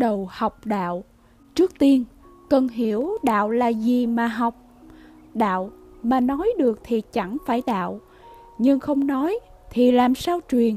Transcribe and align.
đầu 0.00 0.28
học 0.30 0.66
đạo. 0.66 1.04
Trước 1.54 1.78
tiên, 1.78 2.04
cần 2.50 2.68
hiểu 2.68 3.16
đạo 3.22 3.50
là 3.50 3.68
gì 3.68 4.06
mà 4.06 4.26
học. 4.26 4.54
Đạo 5.34 5.70
mà 6.02 6.20
nói 6.20 6.52
được 6.58 6.80
thì 6.84 7.02
chẳng 7.12 7.36
phải 7.46 7.62
đạo. 7.66 8.00
Nhưng 8.58 8.80
không 8.80 9.06
nói 9.06 9.38
thì 9.70 9.92
làm 9.92 10.14
sao 10.14 10.40
truyền? 10.50 10.76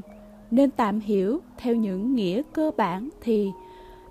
Nên 0.52 0.72
tạm 0.72 1.00
hiểu 1.00 1.40
theo 1.58 1.76
những 1.76 2.16
nghĩa 2.16 2.42
cơ 2.54 2.72
bản 2.78 3.10
thì 3.22 3.52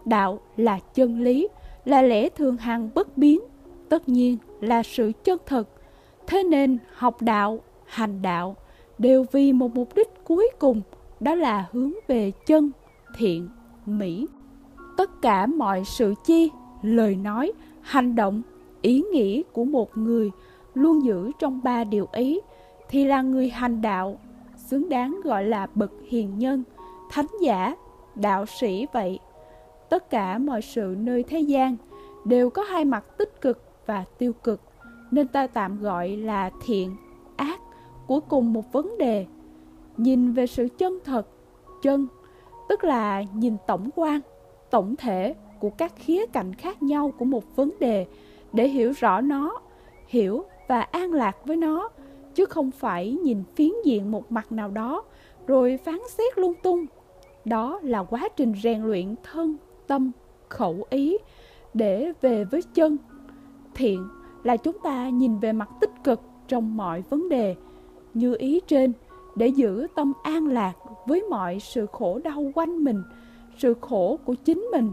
đạo 0.05 0.41
là 0.57 0.79
chân 0.95 1.21
lý, 1.21 1.49
là 1.85 2.03
lẽ 2.03 2.29
thường 2.29 2.57
hằng 2.57 2.91
bất 2.95 3.19
biến, 3.19 3.41
tất 3.89 4.09
nhiên 4.09 4.37
là 4.61 4.83
sự 4.83 5.13
chân 5.25 5.39
thực 5.47 5.69
thế 6.27 6.43
nên 6.43 6.79
học 6.95 7.23
đạo, 7.23 7.61
hành 7.87 8.23
đạo 8.23 8.57
đều 8.99 9.27
vì 9.33 9.53
một 9.53 9.75
mục 9.75 9.95
đích 9.95 10.09
cuối 10.25 10.51
cùng, 10.59 10.83
đó 11.21 11.35
là 11.35 11.67
hướng 11.73 11.93
về 12.09 12.33
chân, 12.47 12.71
thiện, 13.17 13.49
mỹ 13.87 14.27
cả 15.23 15.47
mọi 15.47 15.85
sự 15.85 16.15
chi, 16.25 16.51
lời 16.83 17.17
nói, 17.17 17.53
hành 17.81 18.15
động, 18.15 18.43
ý 18.83 19.03
nghĩ 19.13 19.43
của 19.53 19.65
một 19.65 19.97
người 19.97 20.31
luôn 20.75 21.05
giữ 21.05 21.31
trong 21.39 21.61
ba 21.65 21.85
điều 21.85 22.07
ấy, 22.07 22.41
thì 22.89 23.05
là 23.05 23.23
người 23.23 23.49
hành 23.49 23.83
đạo, 23.83 24.19
xứng 24.57 24.89
đáng 24.89 25.21
gọi 25.25 25.45
là 25.45 25.67
bậc 25.75 25.91
hiền 26.09 26.39
nhân, 26.39 26.63
thánh 27.11 27.27
giả, 27.43 27.77
đạo 28.15 28.47
sĩ 28.47 28.87
vậy. 28.93 29.19
Tất 29.89 30.11
cả 30.11 30.39
mọi 30.39 30.63
sự 30.63 30.97
nơi 30.99 31.23
thế 31.23 31.41
gian 31.41 31.77
đều 32.25 32.51
có 32.51 32.63
hai 32.63 32.85
mặt 32.85 33.05
tích 33.19 33.41
cực 33.41 33.63
và 33.87 34.05
tiêu 34.19 34.33
cực, 34.33 34.61
nên 35.11 35.29
ta 35.29 35.47
tạm 35.47 35.81
gọi 35.81 36.09
là 36.09 36.51
thiện, 36.65 36.97
ác 37.37 37.61
của 38.07 38.21
cùng 38.21 38.53
một 38.53 38.73
vấn 38.73 38.99
đề. 38.99 39.27
Nhìn 39.97 40.33
về 40.33 40.47
sự 40.47 40.69
chân 40.79 40.99
thật, 41.05 41.27
chân, 41.83 42.07
tức 42.69 42.85
là 42.85 43.23
nhìn 43.35 43.57
tổng 43.67 43.91
quan 43.97 44.21
tổng 44.73 44.97
thể 44.97 45.35
của 45.61 45.71
các 45.71 45.93
khía 45.97 46.27
cạnh 46.27 46.55
khác 46.55 46.83
nhau 46.83 47.13
của 47.19 47.25
một 47.25 47.57
vấn 47.57 47.71
đề 47.81 48.07
để 48.53 48.69
hiểu 48.69 48.93
rõ 48.97 49.21
nó, 49.21 49.61
hiểu 50.07 50.45
và 50.69 50.81
an 50.81 51.13
lạc 51.13 51.37
với 51.47 51.57
nó, 51.57 51.89
chứ 52.35 52.45
không 52.45 52.71
phải 52.71 53.13
nhìn 53.13 53.43
phiến 53.57 53.73
diện 53.85 54.11
một 54.11 54.33
mặt 54.33 54.53
nào 54.53 54.71
đó 54.71 55.03
rồi 55.47 55.79
phán 55.85 55.99
xét 56.09 56.39
lung 56.39 56.55
tung. 56.63 56.87
Đó 57.45 57.81
là 57.83 58.03
quá 58.03 58.29
trình 58.37 58.55
rèn 58.63 58.83
luyện 58.83 59.15
thân, 59.23 59.57
tâm, 59.87 60.11
khẩu 60.49 60.85
ý 60.91 61.19
để 61.75 62.13
về 62.21 62.45
với 62.45 62.63
chân. 62.75 62.97
Thiện 63.75 64.09
là 64.43 64.57
chúng 64.57 64.79
ta 64.83 65.09
nhìn 65.09 65.39
về 65.39 65.53
mặt 65.53 65.69
tích 65.81 65.93
cực 66.05 66.21
trong 66.49 66.77
mọi 66.77 67.03
vấn 67.11 67.29
đề, 67.29 67.57
như 68.15 68.37
ý 68.39 68.61
trên, 68.67 68.93
để 69.37 69.47
giữ 69.47 69.87
tâm 69.95 70.13
an 70.23 70.47
lạc 70.47 70.73
với 71.07 71.23
mọi 71.31 71.61
sự 71.61 71.87
khổ 71.93 72.21
đau 72.25 72.53
quanh 72.55 72.85
mình 72.85 73.03
sự 73.63 73.75
khổ 73.81 74.19
của 74.25 74.35
chính 74.35 74.69
mình. 74.73 74.93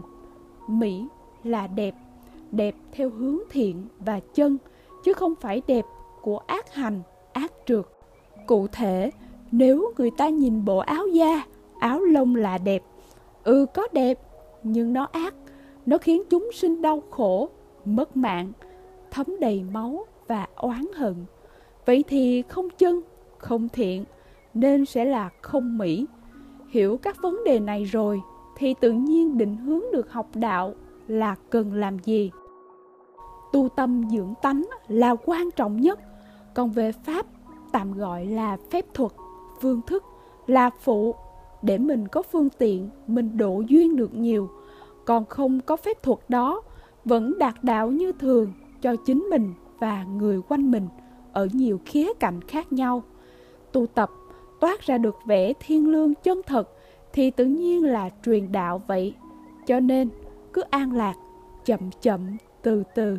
Mỹ 0.68 1.06
là 1.44 1.66
đẹp 1.66 1.94
đẹp 2.50 2.74
theo 2.92 3.10
hướng 3.10 3.38
thiện 3.50 3.86
và 3.98 4.20
chân, 4.34 4.58
chứ 5.04 5.12
không 5.12 5.34
phải 5.34 5.62
đẹp 5.66 5.84
của 6.22 6.38
ác 6.38 6.74
hành, 6.74 7.02
ác 7.32 7.52
trượt 7.66 7.84
cụ 8.46 8.66
thể, 8.72 9.10
nếu 9.52 9.92
người 9.98 10.10
ta 10.10 10.28
nhìn 10.28 10.64
bộ 10.64 10.78
áo 10.78 11.06
da, 11.06 11.42
áo 11.78 12.00
lông 12.00 12.34
là 12.34 12.58
đẹp. 12.58 12.82
Ừ 13.44 13.66
có 13.74 13.88
đẹp, 13.92 14.18
nhưng 14.62 14.92
nó 14.92 15.08
ác. 15.12 15.34
Nó 15.86 15.98
khiến 15.98 16.22
chúng 16.30 16.50
sinh 16.54 16.82
đau 16.82 17.02
khổ, 17.10 17.48
mất 17.84 18.16
mạng, 18.16 18.52
thấm 19.10 19.26
đầy 19.40 19.64
máu 19.72 20.06
và 20.26 20.46
oán 20.56 20.84
hận. 20.94 21.14
Vậy 21.86 22.04
thì 22.08 22.42
không 22.42 22.68
chân, 22.78 23.00
không 23.38 23.68
thiện, 23.68 24.04
nên 24.54 24.86
sẽ 24.86 25.04
là 25.04 25.30
không 25.40 25.78
mỹ. 25.78 26.06
Hiểu 26.68 26.96
các 27.02 27.16
vấn 27.22 27.44
đề 27.44 27.60
này 27.60 27.84
rồi 27.84 28.20
thì 28.56 28.74
tự 28.80 28.92
nhiên 28.92 29.38
định 29.38 29.56
hướng 29.56 29.82
được 29.92 30.12
học 30.12 30.28
đạo 30.34 30.74
là 31.08 31.36
cần 31.50 31.74
làm 31.74 31.98
gì? 31.98 32.30
Tu 33.52 33.68
tâm 33.68 34.10
dưỡng 34.10 34.34
tánh 34.42 34.66
là 34.88 35.14
quan 35.24 35.50
trọng 35.50 35.80
nhất. 35.80 36.00
Còn 36.54 36.70
về 36.70 36.92
pháp, 36.92 37.26
tạm 37.72 37.92
gọi 37.92 38.26
là 38.26 38.56
phép 38.70 38.86
thuật, 38.94 39.12
phương 39.60 39.80
thức 39.86 40.04
là 40.46 40.70
phụ. 40.80 41.14
Để 41.62 41.78
mình 41.78 42.08
có 42.08 42.22
phương 42.22 42.48
tiện, 42.58 42.90
mình 43.06 43.36
độ 43.36 43.62
duyên 43.68 43.96
được 43.96 44.14
nhiều. 44.14 44.50
Còn 45.04 45.24
không 45.24 45.60
có 45.60 45.76
phép 45.76 46.02
thuật 46.02 46.18
đó, 46.28 46.62
vẫn 47.04 47.38
đạt 47.38 47.54
đạo 47.62 47.90
như 47.90 48.12
thường 48.12 48.52
cho 48.82 48.96
chính 48.96 49.26
mình 49.30 49.54
và 49.78 50.04
người 50.04 50.40
quanh 50.48 50.70
mình 50.70 50.88
ở 51.32 51.48
nhiều 51.52 51.80
khía 51.84 52.12
cạnh 52.20 52.40
khác 52.42 52.72
nhau. 52.72 53.02
Tu 53.72 53.86
tập, 53.86 54.10
toát 54.60 54.80
ra 54.80 54.98
được 54.98 55.16
vẻ 55.26 55.52
thiên 55.60 55.90
lương 55.90 56.14
chân 56.14 56.40
thật 56.46 56.70
thì 57.20 57.30
tự 57.30 57.44
nhiên 57.44 57.84
là 57.84 58.10
truyền 58.24 58.52
đạo 58.52 58.82
vậy. 58.86 59.14
Cho 59.66 59.80
nên, 59.80 60.08
cứ 60.52 60.62
an 60.70 60.92
lạc, 60.92 61.14
chậm 61.64 61.90
chậm, 62.00 62.36
từ 62.62 62.82
từ. 62.94 63.18